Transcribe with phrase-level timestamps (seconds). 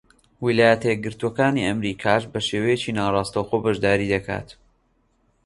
[0.43, 4.47] ویلایەتە یەکگرتووەکانی ئەمریکاش بە شێوەیەکی ناڕاستەوخۆ بەشداری دەکات.